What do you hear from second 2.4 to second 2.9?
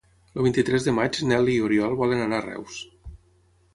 a Reus.